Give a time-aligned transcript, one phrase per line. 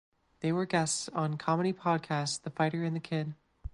[0.39, 3.35] They were guests on comedy podcast "The Fighter and the Kid".